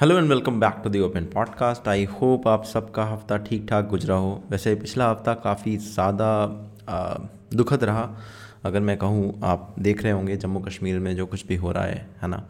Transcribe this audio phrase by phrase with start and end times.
[0.00, 3.86] Hello and welcome back to the open podcast I hope आप सबका हफ़्ता ठीक ठाक
[3.86, 6.46] गुजरा हो। वैसे पिछला हफ़्ता काफ़ी ज़्यादा
[7.54, 8.16] दुखद रहा।
[8.64, 11.84] अगर मैं कहूँ, आप देख रहे होंगे जम्मू कश्मीर में जो कुछ भी हो रहा
[11.84, 12.48] है है ना?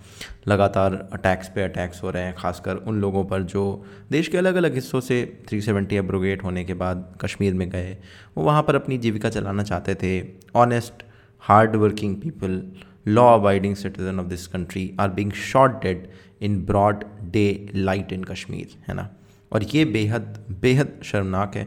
[0.49, 4.55] लगातार अटैक्स पे अटैक्स हो रहे हैं, खासकर उन लोगों पर जो देश के अलग
[4.55, 7.97] अलग हिस्सों से 370 सेवेंटी एब्रोगेट होने के बाद कश्मीर में गए।
[8.37, 11.03] वो वहाँ पर अपनी जीविका चलाना चाहते थे। Honest
[11.41, 12.63] hard working people
[13.09, 16.09] law abiding citizen of this country are being shot dead
[16.41, 17.05] in broad
[17.75, 19.09] daylight in Kashmir है ना?
[19.53, 21.67] और ये बेहद बेहद शर्मनाक है।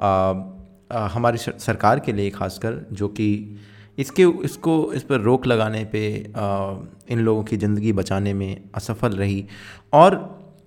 [0.00, 3.58] आ, आ, हमारी सरकार के लिए खासकर जो कि
[3.98, 6.02] इसके इसको इस पर रोक लगाने पे
[6.36, 6.74] आ,
[7.10, 9.44] इन लोगों की ज़िंदगी बचाने में असफल रही।
[9.92, 10.20] और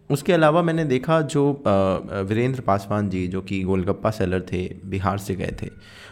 [0.10, 5.36] उसके अलावा मैंने देखा जो वीरेंद्र पासवान जी जो कि गोलगप्पा सेलर थे बिहार से
[5.36, 5.70] गए थे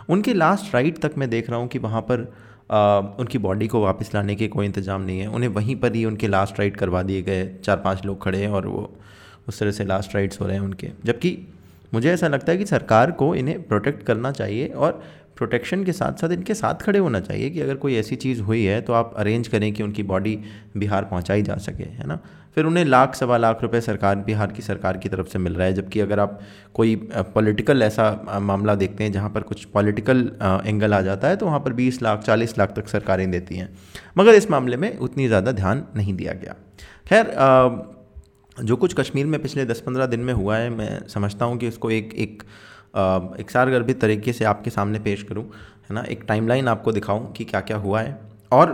[0.10, 2.32] उनके लास्ट राइड तक मैं देख रहा हूँ कि वहाँ पर
[3.20, 6.28] उनकी बॉडी को वापस लाने के कोई इंतज़ाम नहीं है। उन्हें वहीं पर ही उनके
[6.28, 8.90] लास्ट राइड करवा दिए गए चार पाँच लोग खड़े हैं और वो
[9.48, 11.38] उस तरह से लास्ट राइड्स हो रहे हैं उनके। जबकि
[11.94, 15.02] मुझे ऐसा लगता है कि सरकार को इन्हें प्रोटेक्ट करना चाहिए और
[15.38, 18.64] प्रोटेक्शन के साथ साथ इनके साथ खड़े होना चाहिए कि अगर कोई ऐसी चीज़ हुई
[18.64, 20.38] है तो आप अरेंज करें कि उनकी बॉडी
[20.78, 22.20] बिहार पहुंचाई जा सके, है ना?
[22.56, 25.68] फिर उन्हें लाख, सवा लाख रुपए सरकार, बिहार की सरकार की तरफ़ से मिल रहा
[25.68, 26.40] है, जबकि अगर आप
[26.74, 26.96] कोई
[27.36, 30.20] पॉलिटिकल ऐसा मामला देखते हैं जहाँ पर कुछ पॉलिटिकल
[30.66, 33.70] एंगल आ जाता है तो वहाँ पर बीस लाख, चालीस लाख तक सरकारें देती हैं।
[34.18, 36.56] मगर इस मामले में उतनी ज़्यादा ध्यान नहीं दिया गया।
[37.08, 37.34] खैर
[38.58, 41.68] जो कुछ कश्मीर में पिछले दस पंद्रह दिन में हुआ है, मैं समझता हूँ कि
[41.68, 42.44] उसको एक एक
[42.94, 47.44] एक सारगर्भित तरीके से आपके सामने पेश करूँ है ना एक टाइमलाइन आपको दिखाऊँ कि
[47.46, 48.20] क्या क्या हुआ है।
[48.52, 48.72] और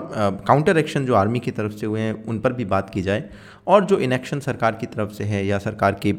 [0.47, 3.23] काउंटर एक्शन जो आर्मी की तरफ़ से हुए हैं उन पर भी बात की जाए।
[3.67, 6.11] और जो इनेक्शन सरकार की तरफ़ से है या सरकार की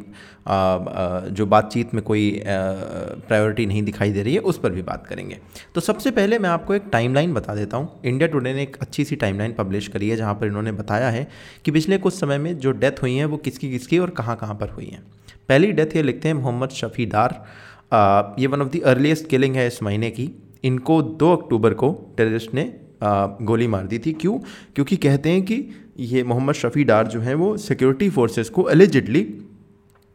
[0.47, 4.83] आ, आ, जो बातचीत में कोई प्रायोरिटी नहीं दिखाई दे रही है उस पर भी
[4.83, 5.39] बात करेंगे।
[5.75, 9.05] तो सबसे पहले मैं आपको एक टाइमलाइन बता देता हूँ। इंडिया टुडे ने एक अच्छी
[9.05, 11.27] सी टाइमलाइन पब्लिश करी है जहाँ पर इन्होंने बताया है
[11.65, 14.55] कि पिछले कुछ समय में जो डेथ हुई हैं वो किसकी किसकी और कहाँ कहाँ
[14.55, 15.03] पर हुई हैं।
[15.49, 17.45] पहली डेथ ये लिखते हैं मोहम्मद शफ़ीदार।
[17.93, 20.31] ये one of the earliest killing है इस महीने की।
[20.65, 24.39] इनको दो अक्टूबर को टेररिस्ट ने गोली मार दी थी। क्यों?
[24.75, 25.65] क्योंकि कहते हैं कि
[25.99, 29.21] ये मोहम्मद शफ़ी डार जो हैं वो सिक्योरिटी फोर्सेस को एलिजिडली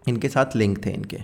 [0.08, 1.18] इनके साथ लिंक थे इनके।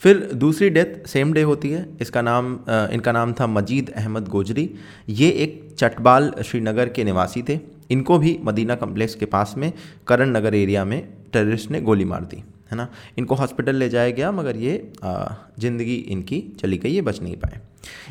[0.00, 4.68] फिर दूसरी डेथ सेम डे होती है। इसका नाम इनका नाम था मजीद अहमद गोजरी।
[5.08, 7.58] ये एक चटबाल श्रीनगर के निवासी थे।
[7.90, 9.72] इनको भी मदीना कम्प्लेक्स के पास में
[10.06, 12.42] करण नगर एरिया में टेररिस्ट ने गोली मार दी।
[12.72, 12.88] है ना?
[13.18, 17.60] इनको हॉस्पिटल ले जाया गया मगर ये ज़िंदगी इनकी चली गई ये बच नहीं पाए।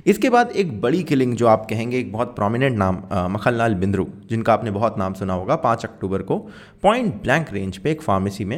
[0.07, 3.01] इसके बाद एक बड़ी किलिंग जो आप कहेंगे एक बहुत प्रोमिनेंट नाम
[3.33, 6.37] मखनलाल बिंद्रू जिनका आपने बहुत नाम सुना होगा पाँच अक्टूबर को
[6.83, 8.57] पॉइंट ब्लैंक रेंज पे एक फार्मेसी में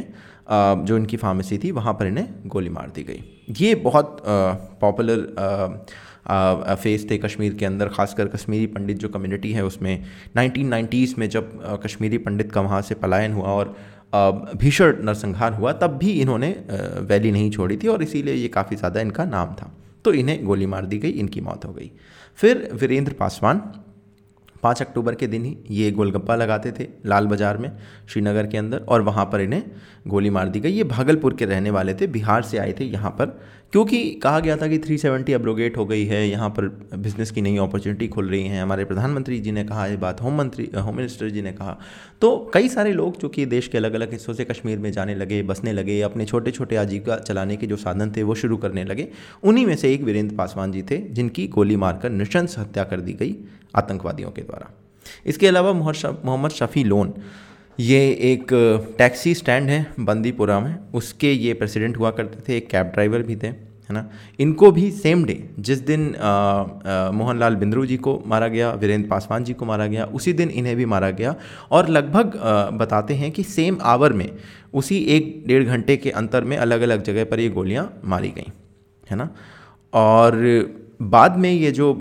[0.49, 3.23] आ, जो इनकी फार्मेसी थी वहाँ पर इन्हें गोली मार दी गई।
[3.59, 4.17] ये बहुत
[4.81, 5.19] पॉपुलर
[6.75, 10.03] फेस थे कश्मीर के अंदर खासकर कश्मीरी पंडित जो कम्युनिटी है उसमें।
[10.35, 13.75] नाइनटीन में जब कश्मीरी पंडित का वहाँ से पलायन हुआ और
[14.13, 16.49] भीषण नरसंहार हुआ, तब भी इन्होंने
[17.01, 19.71] वैली नहीं छोड़ी थी और इसीलिए ये काफ़ी ज़्यादा इनका नाम था।
[20.05, 21.91] तो इन्हें गोली मार दी गई, इनकी मौत हो गई।
[22.39, 23.57] फिर वीरेंद्र पासवान,
[24.63, 27.71] पाँच अक्टूबर के दिन ही ये गोलगप्पा लगाते थे लाल बाज़ार में,
[28.07, 29.63] श्रीनगर के अंदर, और वहाँ पर इन्हें
[30.07, 33.11] गोली मार दी गई। ये भागलपुर के रहने वाले थे, बिहार से आए थे, यहाँ
[33.11, 33.39] पर
[33.73, 37.41] क्योंकि कहा गया था कि 370 सेवेंटी अब्रोगेट हो गई है, यहाँ पर बिज़नेस की
[37.41, 40.95] नई अपॉर्चुनिटी खुल रही हैं। हमारे प्रधानमंत्री जी ने कहा, ये बात होम मंत्री होम
[40.95, 41.77] मिनिस्टर जी ने कहा।
[42.21, 45.15] तो कई सारे लोग जो कि देश के अलग अलग हिस्सों से कश्मीर में जाने
[45.15, 48.83] लगे, बसने लगे, अपने छोटे छोटे आजीविका चलाने के जो साधन थे, वो शुरू करने
[48.83, 49.07] लगे।
[49.43, 53.13] उन्हीं में से एक वीरेंद्र पासवान जी थे, जिनकी गोली मारकर निशंस हत्या कर दी
[53.13, 53.35] गई
[53.75, 54.71] आतंकवादियों के द्वारा।
[55.25, 57.13] इसके अलावा मोहम्मद शफ़ी लोन
[57.79, 58.47] ये एक
[58.97, 63.35] टैक्सी स्टैंड है बंदीपुरा में। उसके ये प्रेसिडेंट हुआ करते थे, एक कैब ड्राइवर भी
[63.35, 64.05] थे, है ना?
[64.39, 66.01] इनको भी सेम डे, जिस दिन
[67.15, 70.75] मोहनलाल बिंद्रू जी को मारा गया, वीरेंद्र पासवान जी को मारा गया, उसी दिन इन्हें
[70.75, 71.35] भी मारा गया।
[71.71, 72.39] और लगभग
[72.73, 74.29] बताते हैं कि सेम आवर में,
[74.73, 78.51] उसी एक डेढ़ घंटे के अंतर में अलग अलग जगह पर ये गोलियाँ मारी गई,
[79.07, 79.29] है ना?
[79.93, 80.37] और
[81.01, 81.93] बाद में ये जो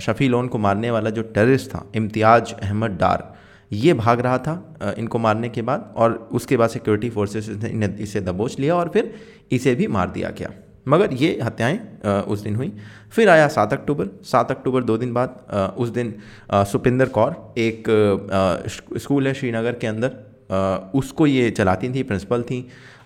[0.00, 3.34] शफ़ी लोन को मारने वाला जो टेररिस्ट था, इम्तियाज़ अहमद डार
[3.70, 8.20] ये भाग रहा था इनको मारने के बाद और उसके बाद सिक्योरिटी फोर्सेस ने इसे
[8.20, 9.12] दबोच लिया और फिर
[9.52, 10.50] इसे भी मार दिया गया।
[10.88, 11.78] मगर ये हत्याएँ
[12.22, 12.72] उस दिन हुई।
[13.10, 16.14] फिर आया सात अक्टूबर। सात अक्टूबर दो दिन बाद उस दिन
[16.52, 17.84] सुपिंदर कौर एक
[18.98, 22.60] स्कूल है श्रीनगर के अंदर। उसको ये चलाती थी प्रिंसिपल थी।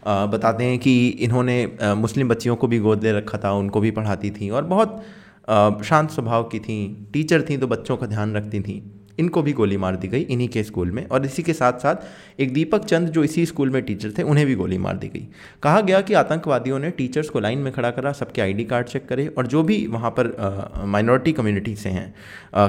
[0.07, 1.57] बताते हैं कि इन्होंने
[1.97, 5.03] मुस्लिम बच्चियों को भी गोद ले रखा था, उनको भी पढ़ाती थी और बहुत
[5.85, 8.83] शांत स्वभाव की थी। टीचर थी तो बच्चों का ध्यान रखती थी।
[9.19, 12.41] इनको भी गोली मार दी गई इन्हीं के स्कूल में। और इसी के साथ साथ
[12.41, 15.27] एक दीपक चंद जो इसी स्कूल में टीचर थे, उन्हें भी गोली मार दी गई।
[15.63, 19.07] कहा गया कि आतंकवादियों ने टीचर्स को लाइन में खड़ा करा, सबके आईडी कार्ड चेक
[19.09, 22.15] करे और जो भी वहाँ पर माइनॉरिटी कम्युनिटी से हैं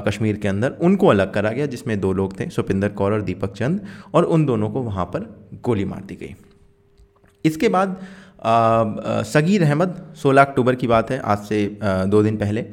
[0.00, 3.52] कश्मीर के अंदर, उनको अलग करा गया, जिसमें दो लोग थे, सुपिंदर कौर और दीपक
[3.52, 3.80] चंद,
[4.14, 5.28] और उन दोनों को वहाँ पर
[5.64, 6.34] गोली मार दी गई।
[7.44, 8.00] इसके बाद
[9.26, 12.64] सगीर अहमद 16 अक्टूबर की बात है, आज से दो दिन पहले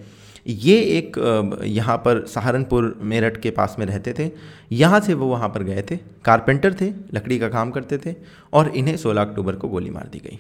[0.50, 1.18] ये एक
[1.66, 4.30] यहाँ पर सहारनपुर मेरठ के पास में रहते थे।
[4.72, 8.16] यहाँ से वो वहाँ पर गए थे। कारपेंटर थे, लकड़ी का काम करते थे
[8.54, 10.40] और इन्हें 16 अक्टूबर को गोली मार दी गई।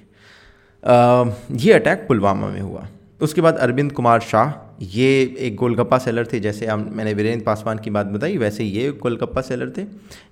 [1.57, 2.87] ये अटैक पुलवामा में हुआ।
[3.21, 4.51] उसके बाद अरविंद कुमार शाह,
[4.81, 8.91] ये एक गोलगप्पा सेलर थे, जैसे हम, मैंने वीरेंद्र पासवान की बात बताई, वैसे ये
[8.91, 9.85] गोलगप्पा सेलर थे।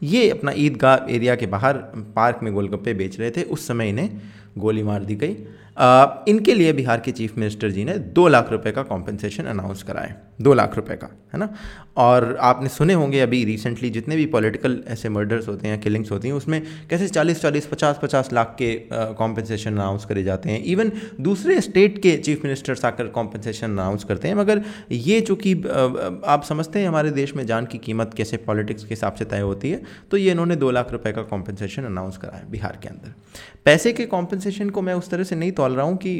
[0.03, 1.77] ये अपना ईदगाह एरिया के बाहर
[2.15, 4.09] पार्क में गोलगप्पे बेच रहे थे। उस समय इन्हें
[4.57, 5.35] गोली मार दी गई।
[5.77, 10.15] इनके लिए बिहार के चीफ मिनिस्टर जी ने दो लाख रुपए का कॉम्पनसेशन अनाउंस कराए
[10.41, 11.49] दो लाख रुपए का, है ना?
[11.97, 16.27] और आपने सुने होंगे अभी रिसेंटली जितने भी पॉलिटिकल ऐसे मर्डर्स होते हैं किलिंग्स होती
[16.27, 20.91] हैं, उसमें कैसे चालीस चालीस, पचास पचास लाख के कॉम्पनसेशन अनाउंस करे जाते हैं। इवन
[21.21, 25.53] दूसरे स्टेट के चीफ मिनिस्टर्स आकर कॉम्पनसेशन अनाउंस करते हैं। मगर ये चूँकि
[26.25, 29.39] आप समझते हैं हमारे देश में जान की कीमत कैसे पॉलिटिक्स के हिसाब से तय
[29.41, 29.81] होती है
[30.11, 33.13] तो ये इन्होंने दो लाख रुपये का कॉम्पनसेशन अनाउंस कराया बिहार के अंदर।
[33.65, 36.13] पैसे के कॉम्पनसेशन को मैं उस तरह से नहीं तोल रहा हूँ कि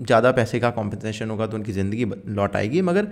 [0.00, 2.04] ज़्यादा पैसे का कॉम्पनसेशन होगा तो उनकी ज़िंदगी
[2.34, 3.08] लौट आएगी, मगर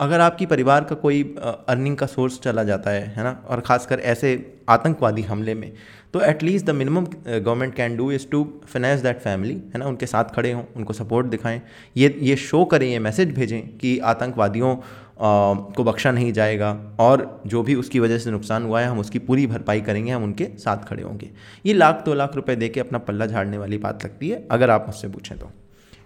[0.00, 3.38] अगर आपकी परिवार का कोई अर्निंग का सोर्स चला जाता है है ना?
[3.48, 4.32] और ख़ासकर ऐसे
[4.68, 5.72] आतंकवादी हमले में
[6.14, 9.86] तो at least the minimum government can do is to finance that family है ना?
[9.86, 11.60] उनके साथ खड़े हों, उनको सपोर्ट दिखाएँ।
[11.96, 14.76] ये ये शो करें, ये मैसेज भेजें कि आतंकवादियों
[15.18, 16.70] को बख्शा नहीं जाएगा
[17.00, 20.24] और जो भी उसकी वजह से नुकसान हुआ है, हम उसकी पूरी भरपाई करेंगे, हम
[20.24, 21.30] उनके साथ खड़े होंगे।
[21.66, 24.70] ये लाख दो लाख रुपए दे के अपना पल्ला झाड़ने वाली बात लगती है, अगर
[24.70, 25.50] आप मुझसे पूछें तो।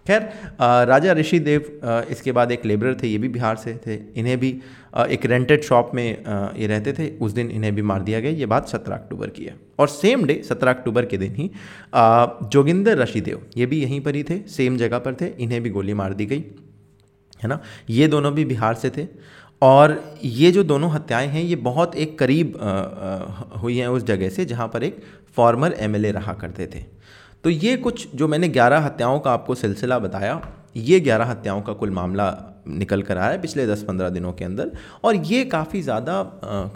[0.07, 0.23] खैर
[0.89, 4.51] राजा ऋषि देव इसके बाद एक लेबरर थे, ये भी बिहार से थे। इन्हें भी
[5.07, 6.05] एक रेंटेड शॉप में
[6.57, 9.45] ये रहते थे। उस दिन इन्हें भी मार दिया गया। ये बात सत्रह अक्टूबर की
[9.45, 11.51] है। और सेम डे सत्रह अक्टूबर के दिन ही
[12.53, 15.71] जोगिंदर ऋषि देव ये भी यहीं पर ही थे सेम जगह पर थे। इन्हें भी
[15.71, 16.45] गोली मार दी गई।
[17.43, 17.61] है ना?
[17.91, 19.07] ये दोनों भी बिहार से थे
[19.63, 24.03] और ये जो दोनों हत्याएँ हैं ये बहुत एक करीब आ, आ, हुई हैं उस
[24.03, 25.03] जगह से जहाँ पर एक
[25.37, 26.85] फॉर्मर एमएलए रहा करते थे।
[27.45, 31.73] तो ये कुछ जो मैंने ग्यारह हत्याओं का आपको सिलसिला बताया ये ग्यारह हत्याओं का
[31.73, 32.35] कुल मामला
[32.69, 34.71] निकल कर आया है पिछले दस पंद्रह दिनों के अंदर
[35.05, 36.23] और ये काफ़ी ज़्यादा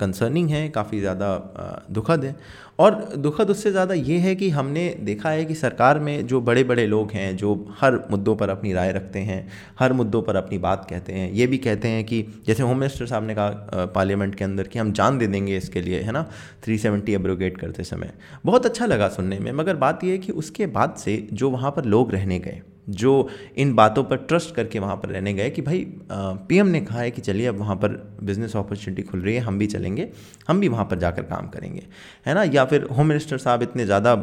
[0.01, 2.37] कंसर्निंग है, काफ़ी ज़्यादा दुखद है।
[2.79, 6.65] और दुखद उससे ज़्यादा ये है कि हमने देखा है कि सरकार में जो बड़े
[6.65, 9.47] बड़े लोग हैं, जो हर मुद्दों पर अपनी राय रखते हैं,
[9.79, 13.07] हर मुद्दों पर अपनी बात कहते हैं, ये भी कहते हैं कि, जैसे होम मिनिस्टर
[13.07, 16.27] साहब ने कहा पार्लियामेंट के अंदर कि हम जान दे देंगे इसके लिए, है ना?
[16.65, 18.13] थ्री सेवेंटी एब्रोगेट करते समय।
[18.47, 21.71] बहुत अच्छा लगा सुनने में, मगर बात यह है कि उसके बाद से जो वहाँ
[21.71, 25.63] पर लोग रहने गए जो इन बातों पर ट्रस्ट करके वहाँ पर रहने गए कि
[25.63, 27.89] भाई पीएम ने कहा है कि चलिए अब वहाँ पर
[28.23, 30.09] बिज़नेस अपॉर्चुनिटी खुल रही है, हम भी चलेंगे,
[30.49, 31.83] हम भी वहाँ पर जाकर काम करेंगे।
[32.27, 32.43] है ना?
[32.45, 34.15] या फिर होम मिनिस्टर साहब इतने ज़्यादा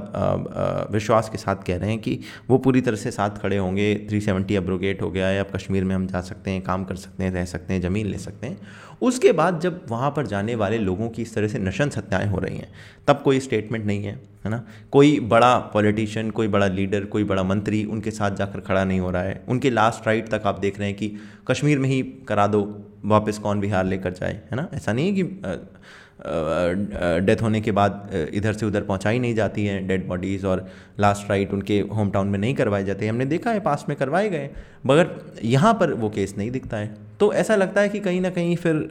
[0.92, 2.20] विश्वास के साथ कह रहे हैं कि
[2.50, 5.84] वो पूरी तरह से साथ खड़े होंगे थ्री सेवेंटी अब्रोगेट हो गया है, अब कश्मीर
[5.84, 8.48] में हम जा सकते हैं, काम कर सकते हैं, रह सकते हैं, ज़मीन ले सकते
[8.48, 8.58] हैं।
[9.02, 12.40] उसके बाद जब वहाँ पर जाने वाले लोगों की इस तरह से नशन हत्याएँ हो
[12.40, 12.68] रही हैं,
[13.08, 14.64] तब कोई स्टेटमेंट नहीं है है ना?
[14.92, 19.10] कोई बड़ा पॉलिटिशियन कोई बड़ा लीडर कोई बड़ा मंत्री उनके साथ जाकर खड़ा नहीं हो
[19.12, 21.12] रहा है। उनके लास्ट राइट तक आप देख रहे हैं कि
[21.48, 22.62] कश्मीर में ही करा दो,
[23.06, 24.68] वापस कौन बिहार लेकर जाए, है ना?
[24.74, 25.24] ऐसा नहीं है कि
[27.26, 30.66] डेथ होने के बाद इधर से उधर पहुंचाई नहीं जाती है डेड बॉडीज़ और
[31.00, 34.30] लास्ट राइट उनके होम टाउन में नहीं करवाए जाते हमने देखा है, पास में करवाए
[34.30, 34.50] गए
[34.86, 35.10] मगर
[35.44, 38.56] यहाँ पर वो केस नहीं दिखता है। तो ऐसा लगता है कि कहीं ना कहीं
[38.56, 38.90] फिर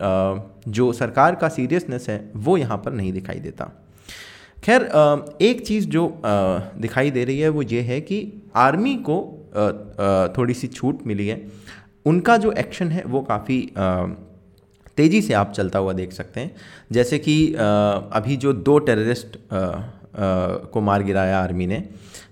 [0.68, 3.70] जो सरकार का सीरियसनेस है, वो यहाँ पर नहीं दिखाई देता।
[4.64, 4.82] खैर
[5.42, 8.20] एक चीज़ जो दिखाई दे रही है, वो ये है कि
[8.56, 9.18] आर्मी को
[10.36, 11.40] थोड़ी सी छूट मिली है।
[12.06, 13.60] उनका जो एक्शन है, वो काफ़ी
[14.96, 16.54] तेज़ी से आप चलता हुआ देख सकते हैं।
[16.92, 19.38] जैसे कि अभी जो दो टेररिस्ट
[20.72, 21.76] को मार गिराया आर्मी ने,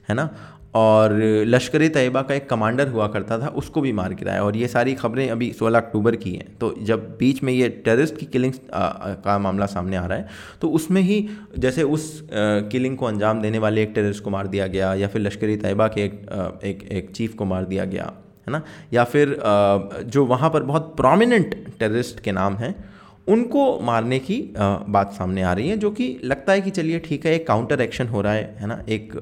[0.09, 0.29] है ना?
[0.76, 1.12] और
[1.47, 4.95] लश्कर तैयबा का एक कमांडर हुआ करता था उसको भी मार गिराया। और ये सारी
[4.95, 8.61] खबरें अभी 16 अक्टूबर की हैं। तो जब बीच में ये टेररिस्ट की किलिंग्स
[9.25, 10.28] का मामला सामने आ रहा है
[10.61, 11.18] तो उसमें ही
[11.59, 15.23] जैसे उस किलिंग को अंजाम देने वाले एक टेररिस्ट को मार दिया गया या फिर
[15.23, 16.26] लश्कर तैयबा के एक,
[16.64, 18.12] एक एक चीफ को मार दिया गया
[18.47, 18.62] है ना?
[18.92, 19.38] या फिर
[20.06, 22.75] जो वहाँ पर बहुत प्रोमिनेंट टेररिस्ट के नाम हैं
[23.28, 27.26] उनको मारने की बात सामने आ रही है जो कि लगता है कि चलिए ठीक
[27.26, 28.83] है एक काउंटर एक्शन हो रहा है है ना?
[28.88, 29.12] एक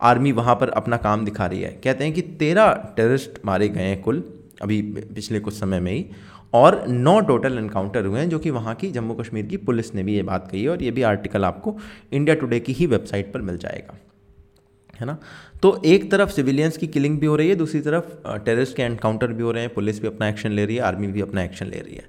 [0.00, 3.82] आर्मी वहाँ पर अपना काम दिखा रही है। कहते हैं कि तेरह टेररिस्ट मारे गए
[3.82, 4.22] हैं कुल,
[4.62, 6.06] अभी पिछले कुछ समय में ही,
[6.54, 10.02] और नौ टोटल इनकाउंटर हुए हैं, जो कि वहाँ की जम्मू कश्मीर की पुलिस ने
[10.02, 11.76] भी ये बात कही है, और ये भी आर्टिकल आपको
[12.12, 13.98] इंडिया टुडे की ही वेबसाइट पर मिल जाएगा।
[14.94, 15.16] है ना?
[15.62, 19.26] तो एक तरफ़ सिविलियंस की किलिंग भी हो रही है, दूसरी तरफ़ टेररिस्ट के एनकाउंटर
[19.26, 21.66] भी हो रहे हैं, पुलिस भी अपना एक्शन ले रही है, आर्मी भी अपना एक्शन
[21.66, 22.04] ले रही है।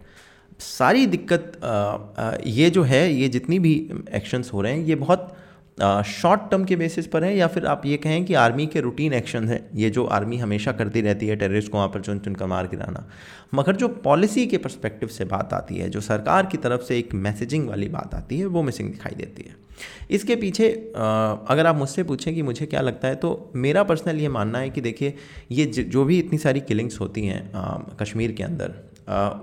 [0.60, 3.74] सारी दिक्कत ये जो है, ये जितनी भी
[4.13, 5.36] एक्शंस हो रहे हैं, ये बहुत
[5.77, 9.13] शॉर्ट टर्म के बेसिस पर है या फिर आप ये कहें कि आर्मी के रूटीन
[9.13, 9.60] एक्शन है?
[9.75, 12.67] ये जो आर्मी हमेशा करती रहती है टेररिस्ट को वहाँ पर चुन चुन कर मार
[12.67, 13.05] गिराना
[13.53, 17.13] मगर जो पॉलिसी के परस्पेक्टिव से बात आती है, जो सरकार की तरफ़ से एक
[17.15, 19.55] मैसेजिंग वाली बात आती है, वो मिसिंग दिखाई देती है।
[20.12, 24.27] इसके पीछे अगर आप मुझसे पूछें कि मुझे क्या लगता है तो मेरा पर्सनल ये
[24.29, 25.13] मानना है कि देखिए,
[25.51, 28.74] ये जो भी इतनी सारी किलिंग्स होती हैं कश्मीर के अंदर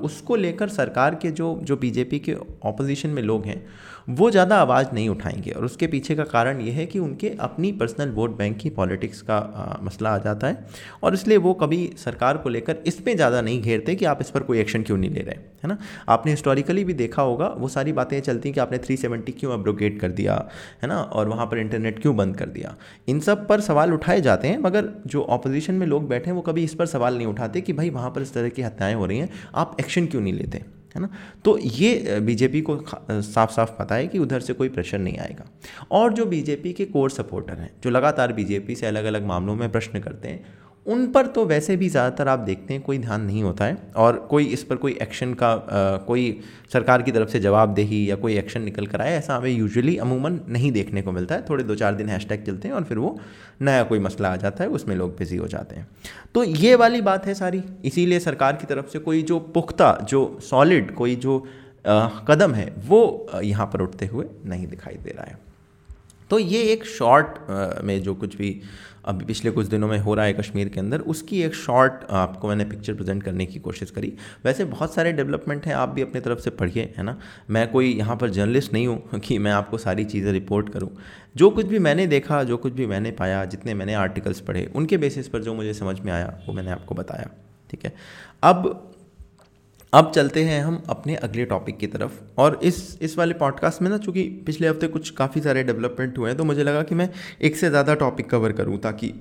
[0.03, 2.35] उसको लेकर सरकार के जो जो बीजेपी के
[2.65, 3.65] ऑपोजिशन में लोग हैं
[4.11, 7.71] वो ज़्यादा आवाज़ नहीं उठाएँगे। और उसके पीछे का कारण ये है कि उनके अपनी
[7.73, 10.65] पर्सनल वोट बैंक की पॉलिटिक्स का आ, मसला आ जाता है।
[11.03, 14.31] और इसलिए वो कभी सरकार को लेकर इस पर ज़्यादा नहीं घेरते कि आप इस
[14.31, 15.79] पर कोई एक्शन क्यों नहीं ले रहे है ना?
[16.09, 19.53] आपने हिस्टोरिकली भी देखा होगा वो सारी बातें चलती हैं कि आपने थ्री सेवेंटी क्यों
[19.53, 20.35] अब्रोगेट कर दिया
[20.83, 20.99] है ना?
[20.99, 22.75] और वहाँ पर इंटरनेट क्यों बंद कर दिया?
[23.09, 26.43] इन सब पर सवाल उठाए जाते हैं मगर जो अपोजिशन में लोग बैठे हैं वो
[26.43, 29.07] कभी इस पर सवाल नहीं उठाते कि भाई वहाँ पर इस तरह की हत्याएँ हो
[29.07, 30.65] रही हैं आप एक्शन क्यों नहीं लेते?
[30.95, 31.09] है ना?
[31.45, 32.79] तो ये बीजेपी को
[33.11, 35.45] साफ़ साफ़ पता है कि उधर से कोई प्रेशर नहीं आएगा।
[35.91, 39.71] और जो बीजेपी के कोर सपोर्टर हैं, जो लगातार बीजेपी से अलग अलग मामलों में
[39.73, 40.45] प्रश्न करते हैं
[40.87, 44.17] उन पर तो वैसे भी ज़्यादातर आप देखते हैं कोई ध्यान नहीं होता है और
[44.31, 46.41] कोई इस पर कोई एक्शन का आ, कोई
[46.73, 50.41] सरकार की तरफ़ से जवाबदेही या कोई एक्शन निकल कर आए ऐसा हमें यूजुअली अमूमन
[50.49, 53.19] नहीं देखने को मिलता है। थोड़े दो चार दिन हैशटैग चलते हैं और फिर वो
[53.63, 55.87] नया कोई मसला आ जाता है उसमें लोग बिज़ी हो जाते हैं।
[56.35, 60.39] तो ये वाली बात है सारी। इसीलिए सरकार की तरफ़ से कोई जो पुख्ता जो
[60.43, 61.39] सॉलिड कोई जो
[61.87, 65.39] आ, कदम है वो यहाँ पर उठते हुए नहीं दिखाई दे रहा है।
[66.31, 67.39] तो ये एक शॉर्ट
[67.85, 68.51] में जो कुछ भी
[69.05, 72.49] अभी पिछले कुछ दिनों में हो रहा है कश्मीर के अंदर। उसकी एक शॉर्ट आपको
[72.49, 74.13] मैंने पिक्चर प्रेजेंट करने की कोशिश करी।
[74.45, 77.19] वैसे बहुत सारे डेवलपमेंट हैं, आप भी अपनी तरफ़ से पढ़िए, है ना?
[77.51, 80.91] मैं कोई यहाँ पर जर्नलिस्ट नहीं हूँ कि मैं आपको सारी चीज़ें रिपोर्ट करूँ।
[81.37, 84.97] जो कुछ भी मैंने देखा, जो कुछ भी मैंने पाया, जितने मैंने आर्टिकल्स पढ़े, उनके
[84.97, 87.31] बेसिस पर जो मुझे समझ में आया, वो मैंने आपको बताया,
[87.71, 87.95] ठीक है?
[88.43, 88.92] अब
[89.93, 93.89] अब चलते हैं हम अपने अगले टॉपिक की तरफ़। और इस इस वाले पॉडकास्ट में
[93.91, 97.09] ना, चूँकि पिछले हफ़्ते कुछ काफ़ी सारे डेवलपमेंट हुए हैं तो मुझे लगा कि मैं
[97.41, 99.13] एक से ज़्यादा टॉपिक कवर करूँ ताकि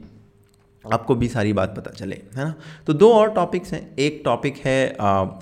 [0.86, 2.54] आपको भी सारी बात पता चले, है ना?
[2.88, 4.88] तो दो और टॉपिक्स हैं। एक टॉपिक है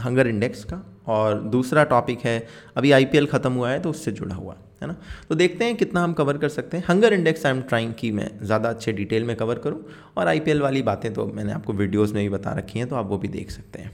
[0.04, 4.36] हंगर इंडेक्स का और दूसरा टॉपिक है, अभी आईपीएल ख़त्म हुआ है तो उससे जुड़ा
[4.36, 4.96] हुआ। है ना?
[5.30, 8.12] तो देखते हैं कितना हम कवर कर सकते हैं। Hunger index I am trying कि
[8.12, 9.84] मैं ज़्यादा अच्छे डिटेल में कवर करूँ
[10.18, 13.08] और आईपीएल वाली बातें तो मैंने आपको वीडियोस में भी बता रखी हैं तो आप
[13.08, 13.92] वो भी देख सकते हैं।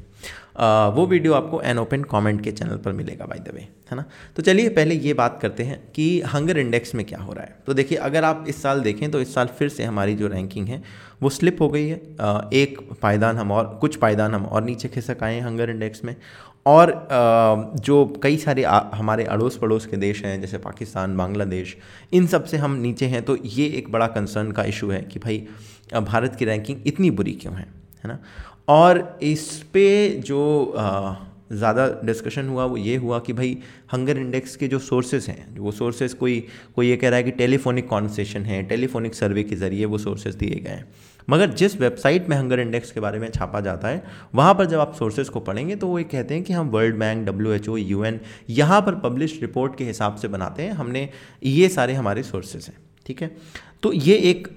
[0.57, 3.95] आ, वो वीडियो आपको एन ओपन कमेंट के चैनल पर मिलेगा बाय द वे है
[3.97, 4.05] ना?
[4.35, 7.55] तो चलिए पहले ये बात करते हैं कि हंगर इंडेक्स में क्या हो रहा है।
[7.67, 10.67] तो देखिए अगर आप इस साल देखें तो इस साल फिर से हमारी जो रैंकिंग
[10.67, 10.81] है
[11.21, 11.95] वो स्लिप हो गई है।
[12.53, 16.15] एक पायदान हम और कुछ पायदान हम और नीचे खिसक आए हैं हंगर इंडेक्स में
[16.65, 17.07] और
[17.75, 21.75] जो कई सारे हमारे अड़ोस पड़ोस के देश हैं, जैसे पाकिस्तान, बांग्लादेश,
[22.13, 25.47] इन सबसे हम नीचे हैं तो ये एक बड़ा कंसर्न का इशू है कि भाई
[25.93, 27.67] भारत की रैंकिंग इतनी बुरी क्यों है?
[28.03, 28.19] है ना?
[28.67, 30.39] और इस पे जो
[31.49, 33.57] ज़्यादा डिस्कशन हुआ, वो ये हुआ कि भाई
[33.93, 36.43] हंगर इंडेक्स के जो सोर्सेज हैं, वो सोर्सेज कोई
[36.75, 40.35] कोई ये कह रहा है कि टेलीफोनिक कॉन्वर्सेशन है टेलीफोनिक सर्वे के ज़रिए वो सोर्सेज
[40.35, 40.87] दिए गए हैं।
[41.27, 44.03] मगर जिस वेबसाइट में हंगर इंडेक्स के बारे में छापा जाता है,
[44.35, 46.95] वहाँ पर जब आप सोर्सेज को पढ़ेंगे तो वो ये कहते हैं कि हम World
[46.95, 48.19] Bank W H O U N
[48.51, 51.09] यहाँ पर पब्लिश रिपोर्ट के हिसाब से बनाते हैं, हमने
[51.43, 53.31] ये सारे हमारे सोर्सेज हैं। ठीक है?
[53.83, 54.47] तो ये एक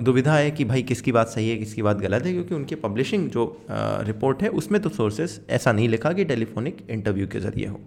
[0.00, 3.28] दुविधा है कि भाई किसकी बात सही है, किसकी बात गलत है, क्योंकि उनके पब्लिशिंग
[3.30, 7.80] जो रिपोर्ट है, उसमें तो सोर्सेज ऐसा नहीं लिखा कि टेलीफोनिक इंटरव्यू के ज़रिए हो।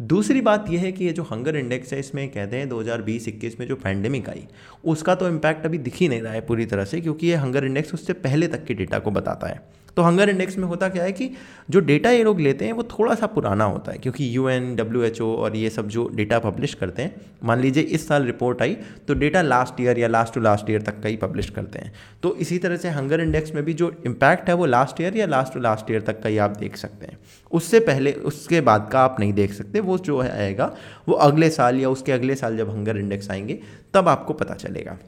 [0.00, 3.66] दूसरी बात यह है कि ये जो हंगर इंडेक्स है, इसमें कहते हैं 2020-21 में
[3.66, 4.46] जो पैंडेमिक आई,
[4.84, 7.64] उसका तो इम्पैक्ट अभी दिख ही नहीं रहा है पूरी तरह से, क्योंकि ये हंगर
[7.64, 9.60] इंडेक्स उससे पहले तक के डेटा को बताता है।
[9.98, 11.28] तो हंगर इंडेक्स में होता क्या है कि
[11.70, 14.74] जो डेटा ये लोग लेते हैं, वो थोड़ा सा पुराना होता है, क्योंकि U N
[14.76, 17.14] W H O और ये सब जो डेटा पब्लिश करते हैं,
[17.44, 18.76] मान लीजिए इस साल रिपोर्ट आई
[19.08, 21.92] तो डेटा लास्ट ईयर या लास्ट टू लास्ट ईयर तक का ही पब्लिश करते हैं।
[22.22, 25.26] तो इसी तरह से हंगर इंडेक्स में भी जो इम्पैक्ट है वो लास्ट ईयर या
[25.26, 27.18] लास्ट टू लास्ट ईयर तक का ही आप देख सकते हैं।
[27.50, 30.74] उससे पहले, उसके बाद का आप नहीं देख सकते, वो जो आएगा,
[31.08, 33.60] वो अगले साल या उसके अगले साल जब हंगर इंडेक्स आएँगे,
[33.94, 34.98] तब आपको पता चलेगा।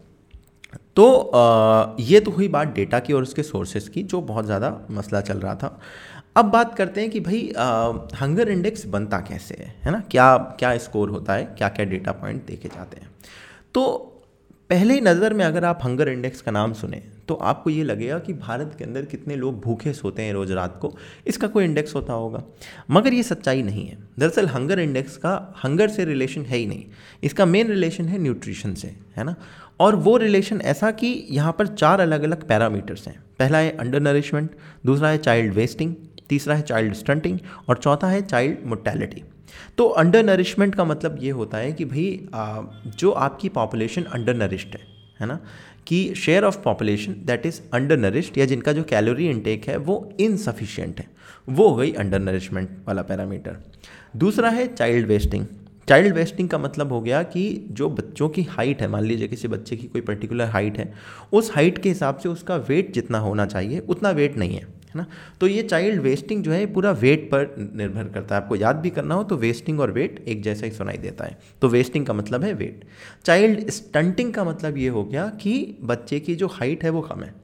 [0.96, 5.20] तो ये तो हुई बात डेटा की और उसके सोर्सेज की, जो बहुत ज़्यादा मसला
[5.20, 5.78] चल रहा था।
[6.36, 7.40] अब बात करते हैं कि भाई
[8.20, 10.02] हंगर इंडेक्स बनता कैसे है है ना?
[10.10, 11.44] क्या क्या स्कोर होता है?
[11.48, 13.10] क्या क्या डेटा पॉइंट देखे जाते हैं?
[13.74, 13.86] तो
[14.70, 18.32] पहले नज़र में अगर आप हंगर इंडेक्स का नाम सुने तो आपको ये लगेगा कि
[18.34, 20.92] भारत के अंदर कितने लोग भूखे सोते हैं रोज़ रात को,
[21.26, 22.42] इसका कोई इंडेक्स होता होगा।
[22.90, 25.32] मगर ये सच्चाई नहीं है। दरअसल हंगर इंडेक्स का
[25.64, 26.84] हंगर से रिलेशन है ही नहीं।
[27.22, 29.34] इसका मेन रिलेशन है न्यूट्रिशन से, है ना?
[29.80, 34.00] और वो रिलेशन ऐसा कि यहाँ पर चार अलग अलग पैरामीटर्स हैं। पहला है अंडर
[34.00, 34.50] नरिशमेंट
[34.86, 35.94] दूसरा है चाइल्ड वेस्टिंग
[36.28, 39.22] तीसरा है चाइल्ड स्टंटिंग और चौथा है चाइल्ड मोर्टेलिटी
[39.78, 42.28] तो अंडर नरिशमेंट का मतलब ये होता है कि भाई
[42.98, 44.88] जो आपकी पॉपुलेशन अंडर नरिश्ड है
[45.20, 45.38] है ना?
[45.86, 47.60] कि share of population that is
[47.98, 51.08] undernourished या जिनका जो कैलोरी इनटेक है, वो इनसफिशियंट है।
[51.48, 53.56] वो हो गई अंडर नरिशमेंट वाला पैरामीटर
[54.16, 55.46] दूसरा है चाइल्ड वेस्टिंग
[55.88, 59.48] चाइल्ड वेस्टिंग का मतलब हो गया कि जो बच्चों की हाइट है, मान लीजिए किसी
[59.48, 60.92] बच्चे की कोई पर्टिकुलर हाइट है,
[61.32, 64.96] उस हाइट के हिसाब से उसका वेट जितना होना चाहिए, उतना वेट नहीं है। है
[64.96, 65.06] ना?
[65.40, 68.90] तो ये चाइल्ड वेस्टिंग जो है पूरा वेट पर निर्भर करता है। आपको याद भी
[68.90, 72.14] करना हो तो वेस्टिंग और वेट एक जैसा ही सुनाई देता है। तो वेस्टिंग का
[72.14, 72.84] मतलब है वेट
[73.24, 77.22] चाइल्ड स्टंटिंग का मतलब ये हो गया कि बच्चे की जो हाइट है वो कम
[77.22, 77.34] है।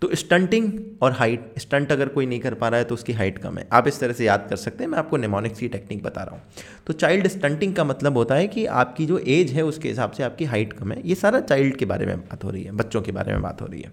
[0.00, 3.38] तो स्टंटिंग और हाइट स्टंट अगर कोई नहीं कर पा रहा है तो उसकी हाइट
[3.38, 6.02] कम है। आप इस तरह से याद कर सकते हैं, मैं आपको नेमोनिक्स की टेक्निक
[6.02, 6.42] बता रहा हूँ।
[6.86, 10.22] तो चाइल्ड स्टंटिंग का मतलब होता है कि आपकी जो एज है उसके हिसाब से
[10.22, 13.02] आपकी हाइट कम है। ये सारा चाइल्ड के बारे में बात हो रही है, बच्चों
[13.02, 13.92] के बारे में बात हो रही है।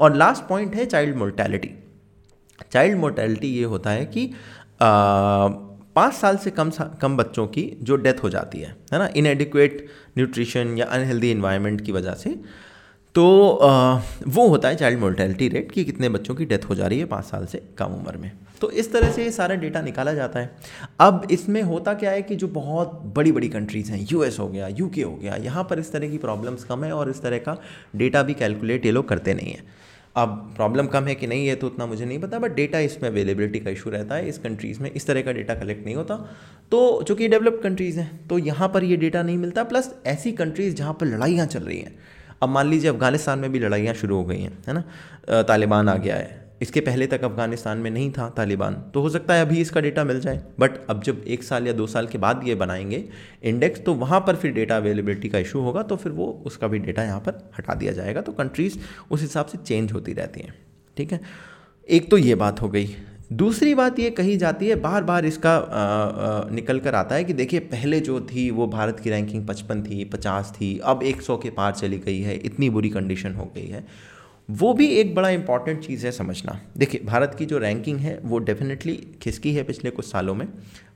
[0.00, 1.70] और लास्ट पॉइंट है चाइल्ड मोर्टैलिटी
[2.72, 4.30] चाइल्ड मोर्टैलिटी ये होता है कि
[4.82, 9.08] पाँच साल से कम सा, कम बच्चों की जो डेथ हो जाती है है ना?
[9.16, 9.86] इनएडिक्वेट
[10.18, 12.38] न्यूट्रिशन या अनहेल्दी इन्वायरमेंट की वजह से।
[13.14, 16.86] तो आ, वो होता है चाइल्ड मोर्टेलिटी रेट कि कितने बच्चों की डेथ हो जा
[16.86, 19.80] रही है पाँच साल से कम उम्र में। तो इस तरह से ये सारा डेटा
[19.82, 20.50] निकाला जाता है।
[21.00, 24.68] अब इसमें होता क्या है कि जो बहुत बड़ी बड़ी कंट्रीज़ हैं यूएस हो गया
[24.68, 27.56] यूके हो गया यहाँ पर इस तरह की प्रॉब्लम्स कम है और इस तरह का
[27.96, 29.64] डेटा भी कैलकुलेट ये लोग करते नहीं हैं।
[30.16, 33.08] अब प्रॉब्लम कम है कि नहीं है तो उतना मुझे नहीं पता बट डेटा इसमें
[33.10, 36.16] अवेलेबिलिटी का इशू रहता है, इस कंट्रीज़ में इस तरह का डेटा कलेक्ट नहीं होता।
[36.72, 40.74] तो चूँकि डेवलप्ड कंट्रीज़ हैं तो यहाँ पर ये डेटा नहीं मिलता प्लस ऐसी कंट्रीज़
[40.76, 41.94] जहाँ पर लड़ाइयाँ चल रही हैं।
[42.42, 45.42] अब मान लीजिए अफ़गानिस्तान में भी लड़ाइयाँ शुरू हो गई हैं, है ना?
[45.42, 49.34] तालिबान आ गया है इसके पहले तक अफ़गानिस्तान में नहीं था तालिबान। तो हो सकता
[49.34, 52.18] है अभी इसका डेटा मिल जाए। बट अब जब एक साल या दो साल के
[52.18, 53.04] बाद ये बनाएँगे
[53.44, 56.78] इंडेक्स तो वहाँ पर फिर डेटा अवेलेबिलिटी का इशू होगा तो फिर वो उसका भी
[56.78, 58.78] डेटा यहाँ पर हटा दिया जाएगा। तो कंट्रीज़
[59.10, 60.54] उस हिसाब से चेंज होती रहती हैं।
[60.96, 61.20] ठीक है?
[61.88, 62.94] एक तो ये बात हो गई।
[63.32, 67.24] दूसरी बात ये कही जाती है बार बार इसका आ, आ, निकल कर आता है
[67.24, 71.22] कि देखिए पहले जो थी वो भारत की रैंकिंग पचपन थी पचास थी अब एक
[71.22, 73.84] सौ के पार चली गई है इतनी बुरी कंडीशन हो गई है।
[74.48, 78.38] वो भी एक बड़ा इंपॉर्टेंट चीज़ है समझना। देखिए, भारत की जो रैंकिंग है, वो
[78.38, 80.46] डेफिनेटली खिसकी है पिछले कुछ सालों में।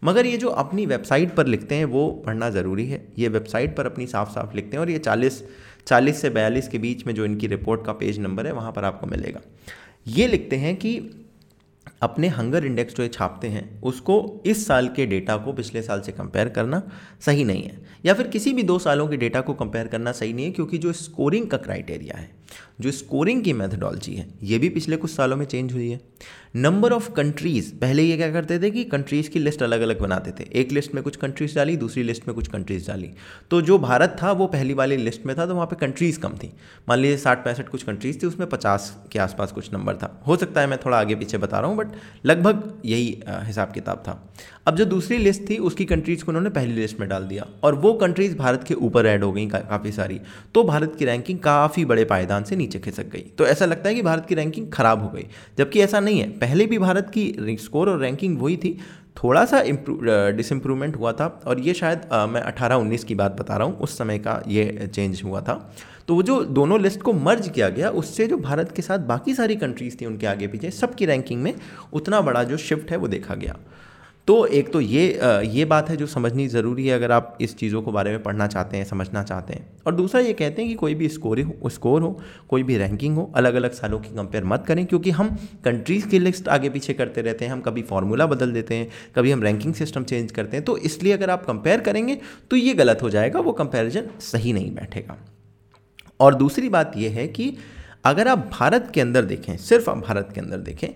[0.04, 3.86] मगर ये जो अपनी वेबसाइट पर लिखते हैं, वो पढ़ना ज़रूरी है। ये वेबसाइट पर
[3.86, 5.42] अपनी साफ़ साफ़ लिखते हैं और ये चालीस
[5.86, 8.84] चालीस से बयालीस के बीच में जो इनकी रिपोर्ट का पेज नंबर है, वहाँ पर
[8.84, 9.40] आपको मिलेगा।
[10.06, 10.98] ये लिखते हैं कि
[12.02, 16.00] अपने हंगर इंडेक्स जो ये छापते हैं, उसको इस साल के डेटा को पिछले साल
[16.00, 16.82] से कंपेयर करना
[17.20, 20.32] सही नहीं है। या फिर किसी भी दो सालों के डेटा को कंपेयर करना सही
[20.32, 22.28] नहीं है, क्योंकि जो स्कोरिंग का क्राइटेरिया है
[22.80, 26.00] जो स्कोरिंग की मेथडोलॉजी है, ये भी पिछले कुछ सालों में चेंज हुई है।
[26.56, 30.30] नंबर ऑफ़ कंट्रीज़ पहले ये क्या करते थे कि कंट्रीज़ की लिस्ट अलग अलग बनाते
[30.30, 33.10] थे। एक लिस्ट में कुछ कंट्रीज़ डाली, दूसरी लिस्ट में कुछ कंट्रीज़ डाली।
[33.50, 36.32] तो जो भारत था, वो पहली वाली लिस्ट में था तो वहाँ पे कंट्रीज़ कम
[36.34, 36.52] थी।
[36.88, 40.36] मान लीजिए साठ पैंसठ कुछ कंट्रीज़ थी, उसमें पचास के आसपास कुछ नंबर था। हो
[40.36, 41.88] सकता है मैं थोड़ा आगे पीछे बता रहा हूँ बट
[42.26, 44.34] लगभग यही हिसाब किताब था।
[44.66, 47.74] अब जो दूसरी लिस्ट थी, उसकी कंट्रीज़ को उन्होंने पहली लिस्ट में डाल दिया। और
[47.74, 50.20] वो कंट्रीज़ भारत के ऊपर ऐड हो गई काफ़ी सारी।
[50.54, 53.94] तो भारत की रैंकिंग काफ़ी बड़े पायदान से नीचे खिसक गई। तो ऐसा लगता है
[53.94, 55.26] कि भारत की रैंकिंग खराब हो गई।
[55.58, 58.78] जबकि ऐसा नहीं है। पहले भी भारत की स्कोर और रैंकिंग वही थी।
[59.16, 59.62] थोड़ा सा
[60.30, 63.78] डिसम्प्रूवमेंट हुआ था और ये शायद आ, मैं अठारह उन्नीस की बात बता रहा हूँ।
[63.78, 65.54] उस समय का ये चेंज हुआ था।
[66.08, 69.34] तो वो जो दोनों लिस्ट को मर्ज किया गया उससे जो भारत के साथ बाकी
[69.34, 71.54] सारी कंट्रीज़ थी उनके आगे पीछे सबकी रैंकिंग में
[71.92, 73.56] उतना बड़ा जो शिफ्ट है वो देखा गया।
[74.28, 75.02] तो एक तो ये
[75.46, 78.46] ये बात है जो समझनी ज़रूरी है अगर आप इस चीज़ों को बारे में पढ़ना
[78.46, 81.68] चाहते हैं, समझना चाहते हैं। और दूसरा ये कहते हैं कि कोई भी स्कोर हो
[81.70, 85.28] स्कोर हो, कोई भी रैंकिंग हो अलग अलग सालों की कंपेयर मत करें, क्योंकि हम
[85.64, 89.30] कंट्रीज़ की लिस्ट आगे पीछे करते रहते हैं, हम कभी फॉर्मूला बदल देते हैं, कभी
[89.30, 92.18] हम रैंकिंग सिस्टम चेंज करते हैं तो इसलिए अगर आप कंपेयर करेंगे
[92.50, 95.16] तो ये गलत हो जाएगा, वो कंपेरिजन सही नहीं बैठेगा।
[96.20, 97.56] और दूसरी बात यह है कि
[98.04, 100.88] अगर आप भारत के अंदर देखें, सिर्फ़ आप भारत के अंदर देखें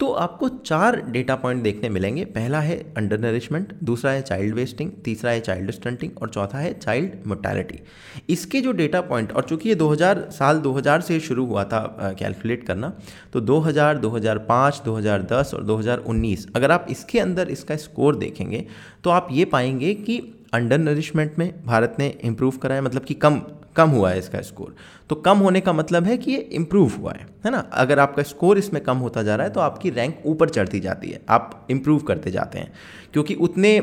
[0.00, 4.90] तो आपको चार डेटा पॉइंट देखने मिलेंगे। पहला है अंडर नरिशमेंट दूसरा है चाइल्ड वेस्टिंग
[5.04, 7.80] तीसरा है चाइल्ड स्टंटिंग और चौथा है चाइल्ड मोर्टैलिटी
[8.28, 12.66] इसके जो डेटा पॉइंट और चूँकि ये 2000 साल 2000 से शुरू हुआ था कैलकुलेट
[12.66, 12.92] करना
[13.32, 18.66] तो 2000, 2005, 2010 और 2019 अगर आप इसके अंदर इसका स्कोर देखेंगे
[19.04, 20.18] तो आप ये पाएँगे कि
[20.54, 23.42] अंडर नरिशमेंट में भारत ने इम्प्रूव करा है मतलब कि कम
[23.76, 24.74] कम हुआ है इसका स्कोर
[25.10, 27.58] तो कम होने का मतलब है कि ये इम्प्रूव हुआ है है ना?
[27.72, 31.10] अगर आपका स्कोर इसमें कम होता जा रहा है तो आपकी रैंक ऊपर चढ़ती जाती
[31.10, 32.72] है। आप इम्प्रूव करते जाते हैं।
[33.12, 33.78] क्योंकि उतने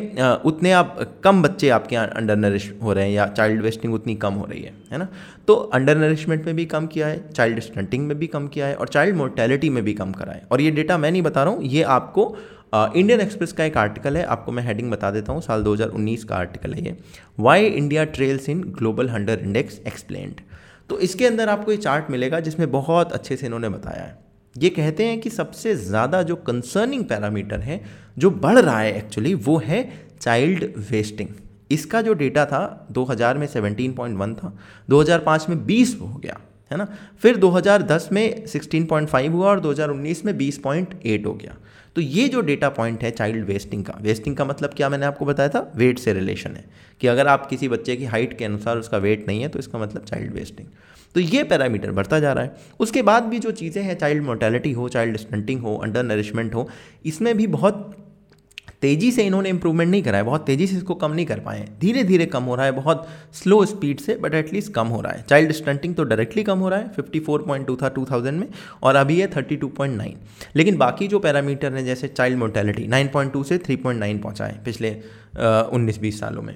[0.45, 4.33] उतने आप, कम बच्चे आपके अंडर नरिश हो रहे हैं या चाइल्ड वेस्टिंग उतनी कम
[4.33, 5.07] हो रही है है ना?
[5.47, 8.75] तो अंडर नरिशमेंट में भी कम किया है चाइल्ड स्टंटिंग में भी कम किया है
[8.75, 11.53] और चाइल्ड मोर्टेलिटी में भी कम करा है। और ये डेटा मैं नहीं बता रहा
[11.53, 12.35] हूँ, ये आपको
[12.73, 16.23] इंडियन uh, एक्सप्रेस का एक आर्टिकल है आपको मैं हेडिंग बता देता हूँ साल 2019
[16.23, 16.95] का आर्टिकल है ये।
[17.39, 20.41] Why India trails in global hunger index explained
[20.89, 24.17] तो इसके अंदर आपको ये चार्ट मिलेगा जिसमें बहुत अच्छे से इन्होंने बताया है।
[24.55, 27.81] ये कहते हैं कि सबसे ज़्यादा जो कंसर्निंग पैरामीटर है
[28.17, 29.83] जो बढ़ रहा है एक्चुअली वो है
[30.21, 31.29] चाइल्ड वेस्टिंग
[31.71, 34.53] इसका जो डेटा था 2000 में 17.1 था
[34.89, 36.39] 2005 में 20 हो गया।
[36.71, 36.87] है ना?
[37.21, 41.55] फिर 2010 में 16.5 हुआ और 2019 में 20.8 हो गया।
[41.95, 45.25] तो ये जो डेटा पॉइंट है चाइल्ड वेस्टिंग का वेस्टिंग का मतलब क्या मैंने आपको
[45.25, 45.71] बताया था?
[45.75, 46.65] वेट से रिलेशन है।
[47.01, 49.79] कि अगर आप किसी बच्चे की हाइट के अनुसार उसका वेट नहीं है तो इसका
[49.79, 50.67] मतलब चाइल्ड वेस्टिंग
[51.15, 54.71] तो ये पैरामीटर बढ़ता जा रहा है। उसके बाद भी जो चीज़ें हैं चाइल्ड मोर्टेलिटी
[54.71, 56.69] हो चाइल्ड स्टंटिंग हो अंडर नरिशमेंट हो,
[57.05, 57.95] इसमें भी बहुत
[58.81, 61.67] तेज़ी से इन्होंने इंप्रूवमेंट नहीं करा है, बहुत तेज़ी से इसको कम नहीं कर पाए
[61.81, 65.13] धीरे धीरे कम हो रहा है, बहुत स्लो स्पीड से बट एटलीस्ट कम हो रहा
[65.13, 68.47] है। चाइल्ड स्टंटिंग तो डायरेक्टली कम हो रहा है 54.2 था 2000 में,
[68.83, 70.15] और अभी है 32.9
[70.55, 74.63] लेकिन बाकी जो पैरामीटर हैं, जैसे चाइल्ड मोर्टेलिटी 9.2 से थ्री पॉइंट नाइन पहुँचा है
[74.65, 74.91] पिछले
[75.73, 76.55] उन्नीस बीस सालों में।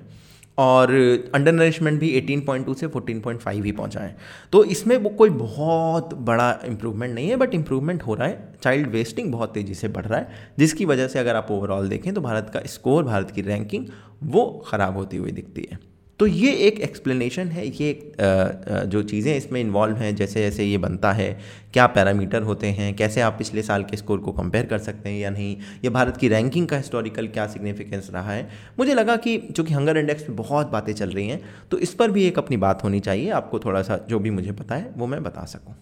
[0.57, 0.91] और
[1.35, 4.15] अंडर नरिशमेंट भी 18.2 से 14.5 ही पहुँचा है।
[4.51, 8.87] तो इसमें वो कोई बहुत बड़ा इम्प्रूवमेंट नहीं है बट इम्प्रूवमेंट हो रहा है। चाइल्ड
[8.87, 12.21] वेस्टिंग बहुत तेज़ी से बढ़ रहा है, जिसकी वजह से अगर आप ओवरऑल देखें तो
[12.21, 13.87] भारत का स्कोर भारत की रैंकिंग
[14.23, 15.79] वो ख़राब होती हुई दिखती है।
[16.19, 20.77] तो ये एक एक्सप्लेनेशन है, ये एक जो चीज़ें इसमें इन्वॉल्व हैं, जैसे जैसे ये
[20.77, 21.27] बनता है,
[21.73, 25.19] क्या पैरामीटर होते हैं, कैसे आप पिछले साल के स्कोर को कंपेयर कर सकते हैं
[25.19, 28.47] या नहीं, या भारत की रैंकिंग का हिस्टोरिकल क्या सिग्निफिकेंस रहा है।
[28.79, 32.11] मुझे लगा कि चूँकि हंगर इंडेक्स में बहुत बातें चल रही हैं तो इस पर
[32.11, 35.07] भी एक अपनी बात होनी चाहिए, आपको थोड़ा सा जो भी मुझे पता है, वो
[35.07, 35.75] मैं बता सकूँ।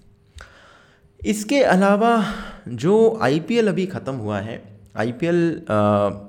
[1.19, 2.24] इसके अलावा
[2.69, 4.62] जो आईपीएल अभी ख़त्म हुआ है
[4.96, 5.66] आई पी एल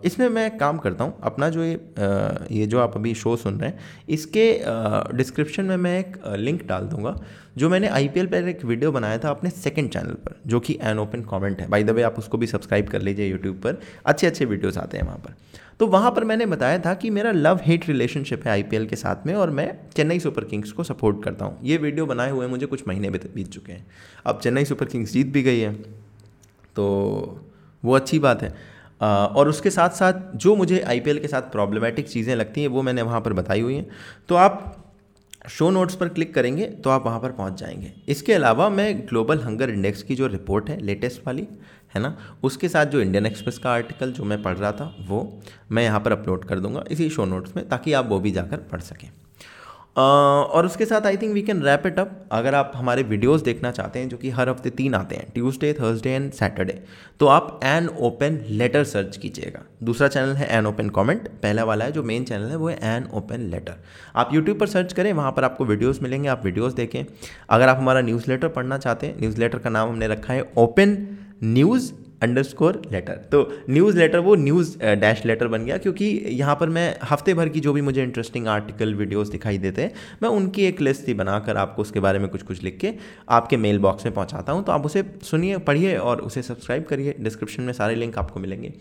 [0.05, 1.73] इसमें मैं काम करता हूँ। अपना जो ये
[2.51, 6.85] ये जो आप अभी शो सुन रहे हैं, इसके डिस्क्रिप्शन में मैं एक लिंक डाल
[6.85, 7.17] दूँगा।
[7.57, 10.61] जो मैंने आई पी एल पर एक वीडियो बनाया था अपने सेकंड चैनल पर, जो
[10.61, 13.57] कि एन ओपन कमेंट है। बाय द वे आप उसको भी सब्सक्राइब कर लीजिए यूट्यूब
[13.57, 15.35] पर। अच्छे अच्छे वीडियोज़ आते हैं वहाँ पर।
[15.81, 19.27] तो वहाँ पर मैंने बताया था कि मेरा लव हेट रिलेशनशिप है IPL के साथ
[19.27, 22.67] में, और मैं चेन्नई सुपर किंग्स को सपोर्ट करता हूँ। ये वीडियो बनाए हुए मुझे
[22.67, 23.87] कुछ महीने बीत चुके हैं।
[24.27, 25.73] अब चेन्नई सुपर किंग्स जीत भी गई है।
[26.77, 27.41] तो
[27.85, 28.55] वो अच्छी बात है।
[29.01, 33.03] और उसके साथ साथ जो मुझे आईपीएल के साथ प्रॉब्लमेटिक चीज़ें लगती हैं, वो मैंने
[33.03, 33.87] वहाँ पर बताई हुई हैं।
[34.29, 34.81] तो आप
[35.49, 39.41] शो नोट्स पर क्लिक करेंगे तो आप वहाँ पर पहुँच जाएँगे। इसके अलावा मैं ग्लोबल
[39.41, 41.47] हंगर इंडेक्स की जो रिपोर्ट है लेटेस्ट वाली,
[41.95, 42.17] है ना?
[42.43, 46.01] उसके साथ जो इंडियन एक्सप्रेस का आर्टिकल जो मैं पढ़ रहा था, वो मैं यहाँ
[46.01, 49.09] पर अपलोड कर दूँगा, इसी शो नोट्स में, ताकि आप वो भी जाकर पढ़ सकें।
[49.97, 53.71] और उसके साथ I think we can wrap it up अगर आप हमारे वीडियोस देखना
[53.71, 56.79] चाहते हैं, जो कि हर हफ़्ते तीन आते हैं ट्यूसडे थर्सडे एंड सैटरडे
[57.21, 61.85] तो आप एन ओपन लेटर सर्च कीजिएगा। दूसरा चैनल है एन ओपन कमेंट पहला वाला
[61.85, 63.83] है, जो मेन चैनल है, वो है एन ओपन लेटर
[64.17, 67.05] आप यूट्यूब पर सर्च करें, वहाँ पर आपको वीडियोज़ मिलेंगे, आप वीडियोज़ देखें।
[67.51, 70.97] अगर आप हमारा न्यूज़ पढ़ना चाहते हैं न्यूज़ का नाम हमने रखा है ओपन
[71.45, 76.69] न्यूज़ अंडरस्कोर लेटर तो न्यूज़ लेटर वो न्यूज़ डैश लेटर बन गया क्योंकि यहाँ पर
[76.69, 80.65] मैं हफ़्ते भर की जो भी मुझे इंटरेस्टिंग आर्टिकल वीडियोस दिखाई देते हैं, मैं उनकी
[80.65, 82.93] एक लिस्ट ही बनाकर आपको उसके बारे में कुछ कुछ लिख के
[83.29, 87.15] आपके मेल बॉक्स में पहुँचाता हूँ। तो आप उसे सुनिए, पढ़िए और उसे सब्सक्राइब करिए।
[87.21, 88.73] डिस्क्रिप्शन में सारे लिंक आपको मिलेंगे।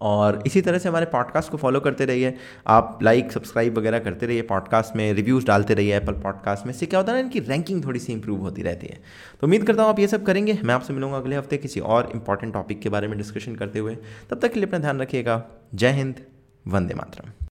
[0.00, 2.34] और इसी तरह से हमारे पॉडकास्ट को फॉलो करते रहिए।
[2.66, 6.86] आप लाइक सब्सक्राइब वगैरह करते रहिए पॉडकास्ट में रिव्यूज़ डालते रहिए एप्पल पॉडकास्ट में। इससे
[6.86, 8.94] क्या होता है ना, इनकी रैंकिंग थोड़ी सी इंप्रूव होती रहती है।
[9.40, 12.12] तो उम्मीद करता हूँ आप ये सब करेंगे। मैं आपसे मिलूँगा अगले हफ़्ते किसी और
[12.14, 13.96] इंपॉर्टेंट टॉपिक के बारे में डिस्कशन करते हुए।
[14.30, 16.14] तब तक के लिए अपना ध्यान रखिएगा। जय हिंद,
[16.68, 17.44] वंदे मातरम।